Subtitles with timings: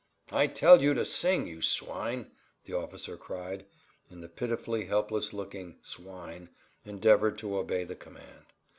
[0.31, 2.31] "I tell you to sing, you swine!"
[2.65, 3.67] the officer cried,
[4.09, 6.49] and the pitifully helpless looking "swine"
[6.83, 8.47] endeavored to obey the command.